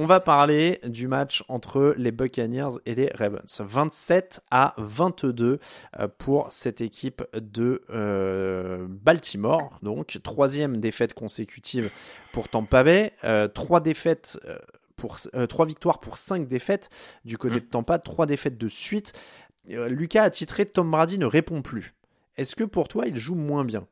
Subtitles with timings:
[0.00, 3.60] On va parler du match entre les Buccaneers et les Ravens.
[3.60, 5.58] 27 à 22
[5.98, 9.76] euh, pour cette équipe de euh, Baltimore.
[9.82, 11.90] Donc, troisième défaite consécutive
[12.32, 13.12] pour Tampa Bay.
[13.24, 14.38] Euh, trois défaites.
[14.96, 15.18] Pour,
[15.48, 16.90] trois victoires pour cinq défaites
[17.24, 19.12] du côté de Tampa, trois défaites de suite.
[19.66, 21.94] Lucas a titré Tom Brady ne répond plus.
[22.36, 23.86] Est-ce que pour toi il joue moins bien?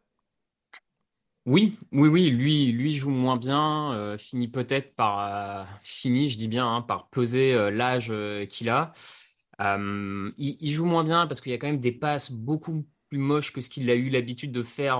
[1.47, 6.48] Oui, oui, oui, lui, lui joue moins bien, euh, finit peut-être par, euh, je dis
[6.48, 8.12] bien, hein, par peser euh, l'âge
[8.48, 8.92] qu'il a.
[9.61, 13.52] Il, joue moins bien parce qu'il y a quand même des passes beaucoup plus moches
[13.52, 14.98] que ce qu'il a eu l'habitude de faire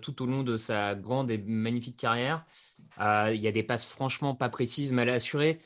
[0.00, 2.46] tout au long de sa grande et magnifique carrière.
[3.00, 5.58] il y a des passes franchement pas précises, mal assurées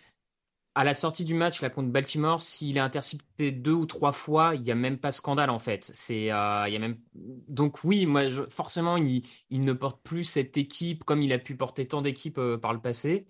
[0.74, 4.54] à la sortie du match là contre Baltimore, s'il est intercepté deux ou trois fois,
[4.54, 5.90] il n'y a même pas scandale en fait.
[5.92, 10.56] C'est, euh, il y a même donc oui, moi forcément il, ne porte plus cette
[10.56, 13.26] équipe comme il a pu porter tant d'équipes euh, par le passé.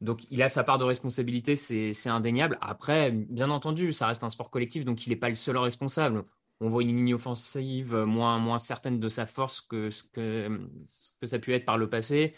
[0.00, 2.58] Donc il a sa part de responsabilité, c'est indéniable.
[2.60, 6.24] Après, bien entendu, ça reste un sport collectif, donc il n'est pas le seul responsable.
[6.60, 11.12] On voit une ligne offensive moins, moins certaine de sa force que ce que, ce
[11.20, 12.34] que ça a pu être par le passé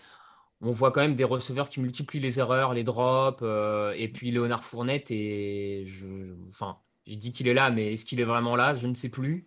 [0.63, 4.31] on voit quand même des receveurs qui multiplient les erreurs, les drops, euh, et puis
[4.31, 8.57] Léonard Fournette, et je, enfin, je dis qu'il est là, mais est-ce qu'il est vraiment
[8.57, 8.75] là?
[8.75, 9.45] Je ne sais plus.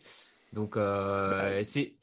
[0.54, 1.94] Donc, euh, c'est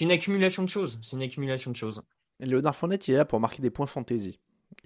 [0.00, 0.98] une accumulation de choses.
[1.02, 2.02] C'est une accumulation de choses.
[2.40, 4.38] Léonard Fournette, il est là pour marquer des points fantasy.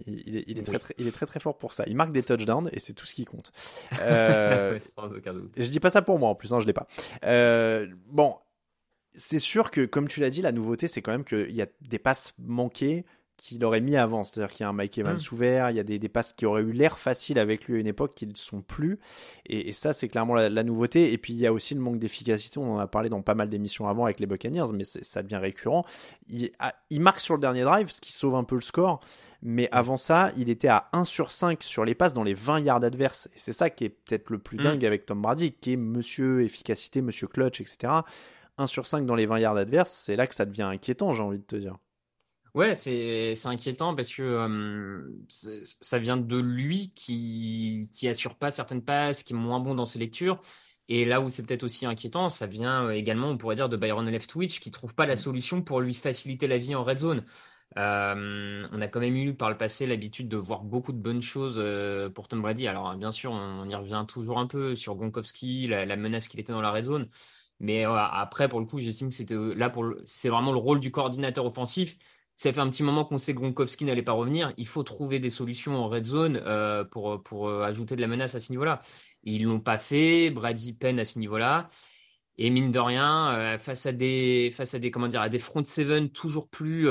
[0.07, 1.85] Il, est, très, très, il est très très fort pour ça.
[1.87, 3.53] Il marque des touchdowns et c'est tout ce qui compte.
[4.03, 5.53] Euh, sans aucun doute.
[5.57, 6.87] Je dis pas ça pour moi en plus, hein, je l'ai pas.
[8.09, 8.37] bon,
[9.15, 11.67] c'est sûr que comme tu l'as dit, la nouveauté c'est quand même qu'il y a
[11.81, 13.07] des passes manquées
[13.37, 14.25] qu'il aurait mis avant.
[14.25, 15.35] C'est-à-dire qu'il y a un Mike Evans mm.
[15.35, 17.79] ouvert, il y a des, des passes qui auraient eu l'air faciles avec lui à
[17.79, 18.99] une époque qui ne sont plus.
[19.47, 21.13] Et, ça, c'est clairement la, nouveauté.
[21.13, 22.59] Et puis, il y a aussi le manque d'efficacité.
[22.59, 25.37] On en a parlé dans pas mal d'émissions avant avec les Buccaneers, mais ça devient
[25.37, 25.85] récurrent.
[26.29, 26.51] Il,
[26.91, 29.01] il, marque sur le dernier drive, ce qui sauve un peu le score.
[29.43, 29.69] Mais mm.
[29.73, 32.85] avant ça, il était à 1 sur 5 sur les passes dans les 20 yards
[32.85, 33.29] adverses.
[33.35, 34.63] Et c'est ça qui est peut-être le plus mm.
[34.63, 37.93] dingue avec Tom Brady, qui est monsieur efficacité, monsieur clutch, etc.
[38.59, 41.23] 1 sur 5 dans les 20 yards adverses, c'est là que ça devient inquiétant, j'ai
[41.23, 41.77] envie de te dire.
[42.57, 49.23] Ouais, c'est inquiétant parce que ça vient de lui qui qui assure pas certaines passes,
[49.23, 50.41] qui est moins bon dans ses lectures.
[50.89, 54.09] Et là où c'est peut-être aussi inquiétant, ça vient également, on pourrait dire, de Byron
[54.09, 55.17] Leftwich qui trouve pas la mmh.
[55.17, 57.25] solution pour lui faciliter la vie en red zone.
[57.77, 61.63] on a quand même eu par le passé l'habitude de voir beaucoup de bonnes choses
[62.15, 62.69] pour Tom Brady.
[62.69, 66.41] Alors bien sûr, on, y revient toujours un peu sur Gronkowski, la, la menace qu'il
[66.41, 67.09] était dans la red zone.
[67.61, 70.91] Mais après, pour le coup, j'estime que c'était là pour c'est vraiment le rôle du
[70.91, 71.97] coordinateur offensif
[72.37, 74.53] ça fait un petit moment qu'on sait que Gronkowski n'allait pas revenir.
[74.59, 78.09] Il faut trouver des solutions en red zone euh, pour, pour euh, ajouter de la
[78.09, 78.83] menace à ce niveau-là.
[79.25, 80.31] Ils l'ont pas fait.
[80.31, 81.71] Brady peine à ce niveau-là.
[82.37, 85.39] Et mine de rien, euh, face à des face à des comment dire à des
[85.39, 86.89] front seven toujours plus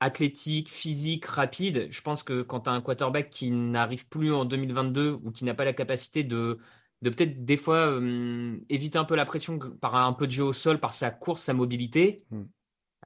[0.00, 4.46] athlétiques, physiques, rapides, je pense que quand tu as un quarterback qui n'arrive plus en
[4.46, 6.58] 2022 ou qui n'a pas la capacité de
[7.02, 8.00] de peut-être des fois
[8.70, 11.42] éviter un peu la pression par un peu de jeu au sol, par sa course,
[11.42, 12.24] sa mobilité.
[12.30, 12.44] Hmm.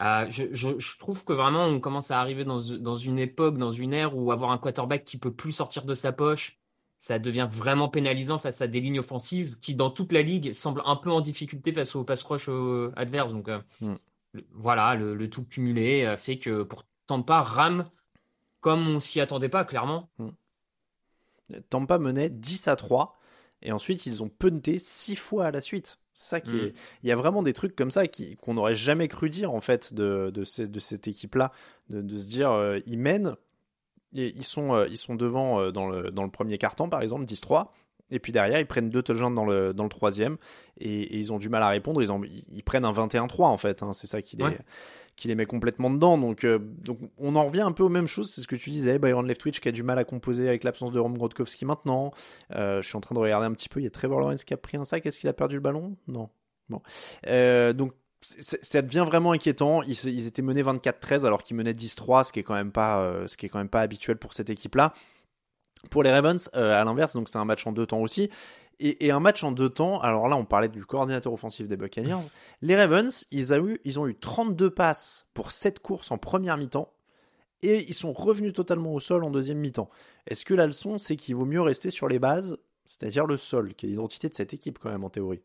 [0.03, 4.17] Euh, je, trouve que vraiment on commence à arriver dans, une époque, dans une ère
[4.17, 6.59] où avoir un quarterback qui peut plus sortir de sa poche,
[6.99, 10.83] ça devient vraiment pénalisant face à des lignes offensives qui, dans toute la ligue, semblent
[10.85, 13.33] un peu en difficulté face aux pass rush euh, adverses.
[13.33, 13.95] Donc euh, mm.
[14.53, 17.89] voilà, le, tout cumulé fait que pour Tampa rame
[18.61, 20.11] comme on s'y attendait pas, clairement.
[20.19, 20.29] Mm.
[21.69, 23.19] Tampa menait 10 à 3
[23.63, 25.99] et ensuite ils ont punté 6 fois à la suite.
[26.15, 26.65] Ça qui mm.
[26.67, 26.75] est.
[27.03, 29.61] Il y a vraiment des trucs comme ça qui, qu'on n'aurait jamais cru dire en
[29.61, 31.53] fait de, de, de cette équipe-là,
[31.91, 33.35] de, se dire euh, ils mènent,
[34.15, 37.03] et ils sont, euh, ils sont devant euh, dans, le, dans le premier carton par
[37.03, 37.69] exemple 10-3,
[38.11, 40.37] et puis derrière ils prennent deux touchdowns dans le, dans le troisième
[40.79, 43.83] et, ils ont du mal à répondre, ils, ont, ils, prennent un 21-3 en fait,
[43.83, 44.57] hein, c'est ça qui les,
[45.17, 46.19] qui les met complètement dedans.
[46.19, 48.31] Donc, euh, donc on en revient un peu aux mêmes choses.
[48.31, 50.93] C'est ce que tu disais, Byron Leftwich qui a du mal à composer avec l'absence
[50.93, 52.13] de Rom Grotkowski maintenant.
[52.51, 53.81] je suis en train de regarder un petit peu.
[53.81, 55.07] Il y a Trevor Lawrence qui a pris un sac.
[55.07, 55.97] Est-ce qu'il a perdu le ballon?
[56.09, 56.31] Non.
[56.69, 56.81] Bon.
[57.75, 59.83] donc ça devient vraiment inquiétant.
[59.83, 63.37] Ils, étaient menés 24-13 alors qu'ils menaient 10-3, ce qui est quand même pas, ce
[63.37, 64.95] qui est quand même pas habituel pour cette équipe-là.
[65.91, 68.31] Pour les Ravens, à l'inverse, donc c'est un match en deux temps aussi.
[68.81, 72.27] Et, un match en deux temps, alors là on parlait du coordinateur offensif des Buccaneers,
[72.63, 76.57] les Ravens, ils, ont eu, ils ont eu 32 passes pour 7 courses en première
[76.57, 76.93] mi-temps,
[77.63, 79.89] et ils sont revenus totalement au sol en deuxième mi-temps.
[80.27, 83.75] Est-ce que la leçon, c'est qu'il vaut mieux rester sur les bases, c'est-à-dire le sol,
[83.75, 85.43] qui est l'identité de cette équipe quand même en théorie?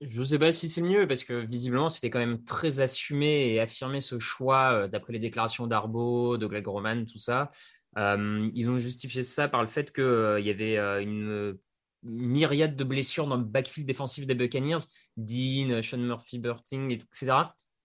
[0.00, 3.54] Je ne sais pas si c'est mieux parce que visiblement c'était quand même très assumé
[3.54, 7.50] et affirmé ce choix euh, d'après les déclarations d'Arbo, de Greg Roman, tout ça.
[7.96, 11.56] Euh, ils ont justifié ça par le fait qu'il euh, y avait une
[12.04, 14.84] myriade de blessures dans le backfield défensif des Buccaneers,
[15.16, 17.32] Dean, Sean Murphy, Burting, etc.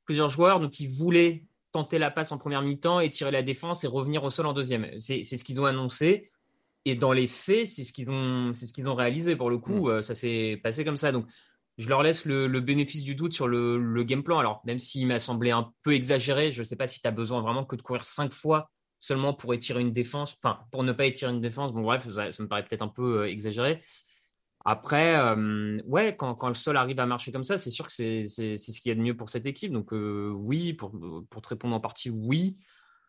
[0.06, 3.84] Plusieurs joueurs donc, qui voulaient tenter la passe en première mi-temps et tirer la défense
[3.84, 4.88] et revenir au sol en deuxième.
[4.98, 6.32] C'est ce qu'ils ont annoncé.
[6.86, 9.36] Et dans les faits, c'est ce qu'ils ont, ce qu'ils ont réalisé.
[9.36, 9.90] Pour le coup, mm.
[9.90, 11.12] euh, ça s'est passé comme ça.
[11.12, 11.28] Donc,
[11.78, 14.40] je leur laisse le, bénéfice du doute sur le, le, game plan.
[14.40, 17.12] Alors, même s'il m'a semblé un peu exagéré, je ne sais pas si tu as
[17.12, 18.70] besoin vraiment que de courir cinq fois
[19.00, 21.72] seulement pour étirer une défense, enfin, pour ne pas étirer une défense.
[21.72, 23.82] Bon, bref, ça, ça me paraît peut-être un peu euh, exagéré.
[24.72, 27.92] Après, euh, ouais, quand, quand, le sol arrive à marcher comme ça, c'est sûr que
[27.92, 29.72] c'est ce qu'il y a de mieux pour cette équipe.
[29.72, 30.92] Donc euh, oui, pour,
[31.28, 32.54] pour, te répondre en partie, oui.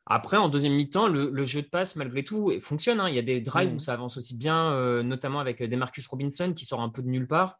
[0.06, 2.98] Après, en deuxième mi-temps, le, jeu de passe, malgré tout, fonctionne.
[2.98, 3.10] Hein.
[3.10, 3.80] Il y a des drives où mmh.
[3.80, 7.28] ça avance aussi bien, euh, notamment avec Demarcus Robinson qui sort un peu de nulle
[7.28, 7.58] part,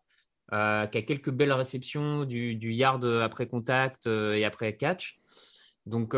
[0.50, 5.20] qui a quelques belles réceptions du, du yard après contact et après catch.
[5.85, 6.17] Donc,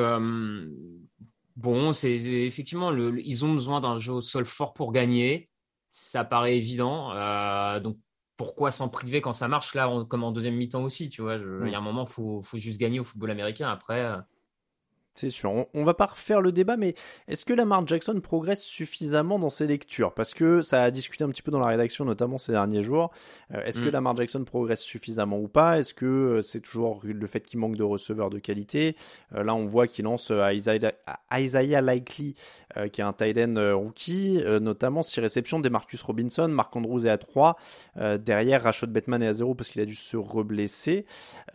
[1.56, 5.49] bon, c'est effectivement, le, ils ont besoin d'un jeu au sol fort pour gagner
[5.93, 7.12] ça paraît évident.
[7.15, 7.99] Euh, donc
[8.39, 9.75] pourquoi s'en priver quand ça marche?
[9.75, 12.41] Là, comme en deuxième mi-temps aussi, tu vois Il y a un moment, il faut,
[12.41, 13.69] faut, juste gagner au football américain.
[13.69, 14.17] Après, euh,
[15.14, 15.50] c'est sûr.
[15.50, 16.94] On, on, va pas refaire le débat, mais
[17.29, 20.12] est-ce que Lamar Jackson progresse suffisamment dans ses lectures?
[20.12, 23.11] Parce que ça a discuté un petit peu dans la rédaction, notamment ces derniers jours.
[23.55, 23.93] Euh, est-ce que mm.
[23.93, 25.79] Lamar Jackson progresse suffisamment ou pas?
[25.79, 28.97] Est-ce que euh, c'est toujours le fait qu'il manque de receveurs de qualité?
[29.35, 30.93] Euh, Là, on voit qu'il lance Isaiah,
[31.32, 32.37] Isaiah Likely,
[32.93, 37.11] qui est un tight end rookie, notamment 6 réceptions des Marcus Robinson, Mark Andrews est
[37.11, 37.56] à 3.
[38.20, 41.05] derrière, Rashad Bateman est à 0 parce qu'il a dû se reblesser.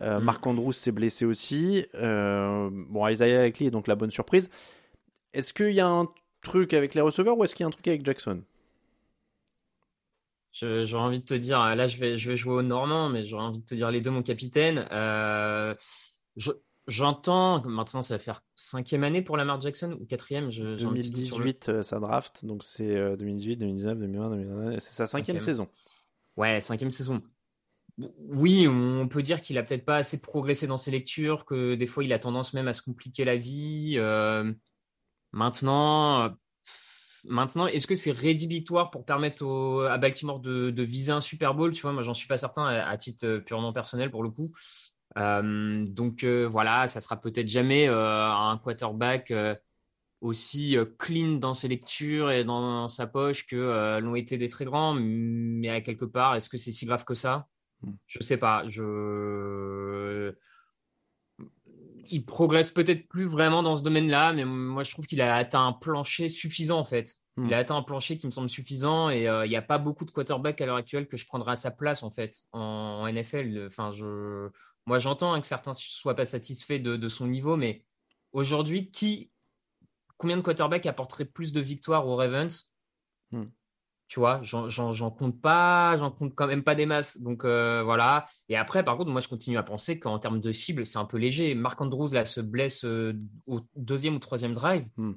[0.00, 0.18] Mm.
[0.18, 1.86] Mark Andrews s'est blessé aussi.
[1.94, 4.50] bon, Isaiah et donc la bonne surprise.
[5.32, 6.08] Est-ce qu'il y a un
[6.42, 8.42] truc avec les receveurs ou est-ce qu'il y a un truc avec Jackson?
[10.52, 13.44] J'aurais envie de te dire, là je vais, je vais jouer au Normand, mais j'aurais
[13.44, 14.88] envie de te dire les deux, mon capitaine.
[14.90, 15.74] Euh,
[16.88, 21.82] j'entends, maintenant ça va faire cinquième année pour Lamar Jackson ou quatrième je, 2018, euh,
[21.82, 25.68] sa draft, donc c'est 2018, 2019, 2020, 2021, c'est sa cinquième saison.
[26.36, 27.22] Ouais, cinquième saison
[27.98, 31.86] oui, on peut dire qu'il a peut-être pas assez progressé dans ses lectures, que des
[31.86, 33.94] fois il a tendance même à se compliquer la vie.
[33.96, 34.52] Euh,
[35.32, 36.32] maintenant,
[37.24, 39.44] maintenant, est-ce que c'est rédhibitoire pour permettre
[39.90, 41.72] à Baltimore de, viser un Super Bowl?
[41.72, 44.52] Tu vois, moi j'en suis pas certain à, titre euh, purement personnel pour le coup.
[45.16, 49.32] Euh, donc voilà, ça sera peut-être jamais un quarterback
[50.20, 54.94] aussi clean dans ses lectures et dans sa poche que l'ont été des très grands,
[54.94, 57.48] mais à quelque part, est-ce que c'est si grave que ça?
[58.06, 58.64] Je sais pas.
[58.68, 60.34] Je...
[62.10, 65.66] Il progresse peut-être plus vraiment dans ce domaine-là, mais moi je trouve qu'il a atteint
[65.66, 67.16] un plancher suffisant en fait.
[67.36, 67.52] Il hmm.
[67.52, 70.04] a atteint un plancher qui me semble suffisant et euh, il n'y a pas beaucoup
[70.04, 73.66] de quarterbacks à l'heure actuelle que je prendrais à sa place en fait en, NFL.
[73.66, 74.48] Enfin, je...
[74.86, 77.84] Moi j'entends hein, que certains ne soient pas satisfaits de, son niveau, mais
[78.32, 79.30] aujourd'hui, qui,
[80.16, 82.72] combien de quarterbacks apporteraient plus de victoires aux Ravens?
[83.30, 83.44] Hmm.
[84.08, 87.20] Tu vois, j'en compte pas, j'en compte quand même pas des masses.
[87.20, 88.24] Donc euh, voilà.
[88.48, 91.04] Et après, par contre, moi, je continue à penser qu'en termes de cible, c'est un
[91.04, 91.54] peu léger.
[91.54, 93.12] Marc Andrews, là, se blesse euh,
[93.46, 94.86] au deuxième ou troisième drive.
[94.96, 95.12] Hmm.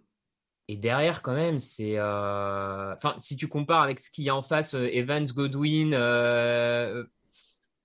[0.67, 1.97] Et derrière, quand même, c'est.
[1.97, 5.91] Euh, enfin, si tu compares avec ce qu'il y a en face, Evans, Godwin.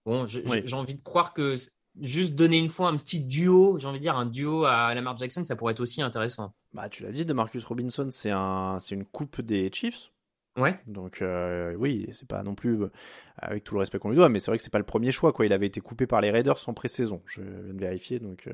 [0.05, 1.57] Bon, j'ai envie de croire que
[2.01, 5.17] juste donner une fois un petit duo, j'ai envie de dire un duo à Lamar
[5.17, 6.53] Jackson, ça pourrait être aussi intéressant.
[6.73, 10.13] Bah, tu l'as dit, de Marcus Robinson, c'est un, une coupe des Chiefs.
[10.57, 10.79] Ouais.
[10.87, 12.91] Donc euh, oui, c'est pas non plus euh,
[13.37, 15.13] avec tout le respect qu'on lui doit, mais c'est vrai que c'est pas le premier
[15.13, 15.45] choix quoi.
[15.45, 17.21] Il avait été coupé par les Raiders en pré-saison.
[17.27, 18.53] Je viens de vérifier, donc euh,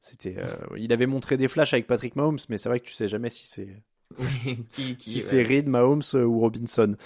[0.00, 0.36] c'était.
[0.76, 3.30] il avait montré des flashs avec Patrick Mahomes, mais c'est vrai que tu sais jamais
[3.30, 3.68] si c'est.
[4.98, 6.96] si c'est Reed, Mahomes ou Robinson.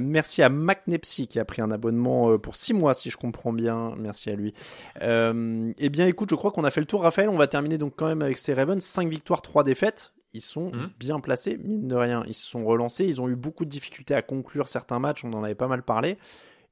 [0.00, 3.94] merci à McNepsy qui a pris un abonnement pour 6 mois si je comprends bien.
[3.98, 4.54] Merci à lui.
[5.02, 7.28] eh bien écoute, je crois qu'on a fait le tour Raphaël.
[7.28, 8.82] On va terminer donc quand même avec ces Ravens.
[8.82, 10.90] 5 victoires, 3 défaites ils sont mmh.
[10.98, 12.24] bien placés, mine de rien.
[12.26, 15.32] Ils se sont relancés, ils ont eu beaucoup de difficultés à conclure certains matchs, on
[15.32, 16.18] en avait pas mal parlé.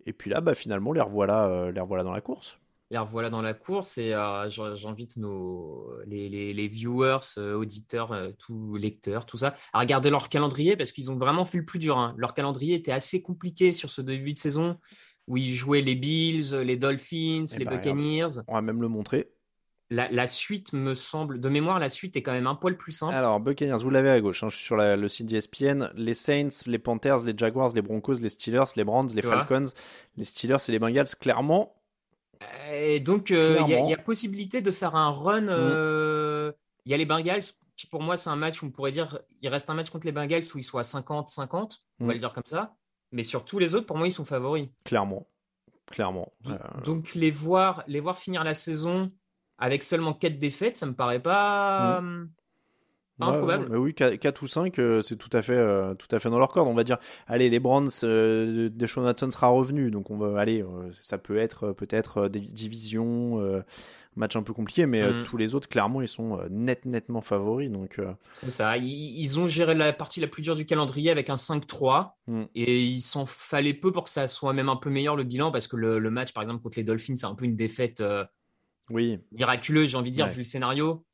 [0.07, 2.59] Et puis là, bah, finalement, les revoilà, euh, les revoilà dans la course.
[2.91, 8.15] les revoilà dans la course et euh, j'invite nos les, les, les viewers, euh, auditeurs,
[8.39, 11.79] tous lecteurs, tout ça, à regarder leur calendrier parce qu'ils ont vraiment fait le plus
[11.79, 11.99] dur.
[11.99, 12.15] hein.
[12.19, 14.79] Leur calendrier était assez compliqué sur ce début de saison
[15.27, 17.97] où ils jouaient les Bills, les Dolphins, Eh les regarde.
[17.97, 18.43] Buccaneers.
[18.47, 19.31] On va même le montrer.
[19.91, 22.93] La, la suite me semble, de mémoire, la suite est quand même un poil plus
[22.93, 23.15] simple.
[23.15, 24.43] Alors, Buccaneers, vous l'avez à gauche.
[24.43, 25.91] hein, je suis sur la- le site d'ESPN.
[25.95, 29.67] Les Saints, les Panthers, les Jaguars, les Broncos, les Steelers, les Browns, les Tu Falcons,
[30.17, 31.07] les Steelers et les Bengals.
[31.21, 31.75] Clairement,
[32.73, 35.43] Et donc, euh, il y y, a possibilité de faire un run.
[35.43, 35.49] Mm.
[35.51, 36.53] euh,
[36.87, 37.43] Il y a les Bengals,
[37.77, 40.07] qui pour moi, c'est un match où on pourrait dire il reste un match contre
[40.07, 42.15] les Bengals où ils sont à 50-50, on va Mm.
[42.15, 42.75] le dire comme ça.
[43.13, 44.69] Mais sur tous les autres, pour moi, ils sont favoris.
[44.85, 45.27] clairement.
[45.91, 46.33] Clairement.
[46.41, 49.13] Donc, Euh, donc les, voir, les voir finir la saison
[49.59, 51.99] avec seulement 4 défaites, ça me paraît pas.
[51.99, 52.25] euh,
[53.19, 53.69] pas Ouais, improbable.
[53.71, 56.49] mais oui, 4 ou 5, c'est tout à fait, euh, tout à fait dans leur
[56.49, 56.69] corde.
[56.69, 60.63] On va dire, allez, les Browns, euh, Deshaun Watson sera revenu, donc on va, aller,
[60.63, 63.63] euh, ça peut être euh, peut-être euh, des divisions, euh,
[64.17, 65.25] match un peu compliqué, mais euh, Mm.
[65.25, 67.71] tous les autres, clairement, ils sont euh, net, nettement favoris.
[67.71, 68.77] Donc, euh, C'est ça.
[68.79, 68.85] Ils,
[69.21, 72.17] ils ont géré la partie la plus dure du calendrier avec un 5-3.
[72.29, 72.43] Mm.
[72.57, 75.51] Et il s'en fallait peu pour que ça soit même un peu meilleur le bilan
[75.53, 78.01] parce que le, le match, par exemple, contre les Dolphins, c'est un peu une défaite
[78.01, 78.25] euh,
[78.91, 80.31] oui, miraculeuse, j'ai envie de dire, Ouais.
[80.33, 81.05] vu le scénario.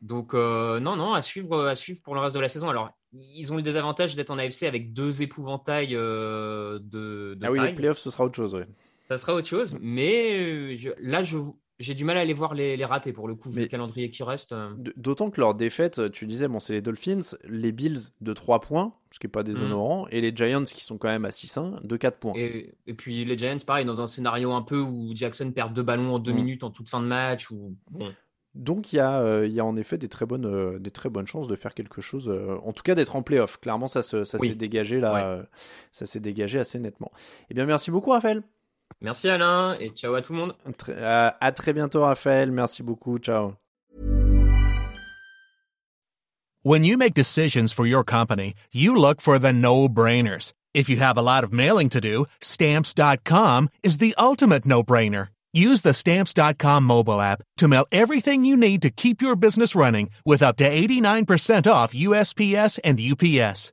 [0.00, 2.68] Donc, euh, non, non, à suivre, à suivre pour le reste de la saison.
[2.70, 7.50] Alors, ils ont le désavantage d'être en AFC avec deux épouvantails euh, de, de ah
[7.50, 8.54] oui, les playoffs, ce sera autre chose.
[8.54, 8.66] ouais.
[9.08, 9.76] Ça sera autre chose.
[9.80, 11.36] Mais euh, je- là, je,
[11.80, 14.10] j'ai du mal à aller voir les, les ratés pour le coup, vu le calendrier
[14.10, 14.52] qui reste.
[14.52, 14.70] euh.
[14.96, 18.94] D'autant que leur défaite, tu disais, bon, c'est les Dolphins, les Bills de 3 points,
[19.10, 21.96] ce qui est pas déshonorant, et les Giants qui sont quand même à 6-1 de
[21.96, 22.34] 4 points.
[22.36, 25.82] Et, et puis les Giants, pareil, dans un scénario un peu où Jackson perd deux
[25.82, 26.36] ballons en deux Mm.
[26.36, 27.50] minutes en toute fin de match.
[27.50, 27.74] Ou...
[27.90, 28.12] Bon,
[28.54, 30.90] Donc il y, a, euh, il y a en effet des très bonnes, euh, des
[30.90, 33.58] très bonnes chances de faire quelque chose, euh, en tout cas d'être en playoff.
[33.60, 34.48] Clairement, ça, se- ça Oui.
[34.48, 35.22] s'est dégagé là, Ouais.
[35.22, 35.42] euh,
[35.92, 37.10] ça s'est dégagé assez nettement.
[37.50, 38.42] Eh bien, merci beaucoup, Raphaël.
[39.00, 40.54] Merci Alain et ciao à tout le monde.
[40.78, 42.50] Très- à- à très bientôt, Raphaël.
[42.50, 43.18] Merci beaucoup.
[43.18, 43.54] Ciao.
[46.62, 50.52] When you make decisions for your company, you look for the no-brainers.
[50.74, 55.28] If you have a lot of mailing to do, stamps.com is the ultimate no-brainer.
[55.54, 60.10] Use the stamps.com mobile app to mail everything you need to keep your business running
[60.24, 63.72] with up to 89% off USPS and UPS.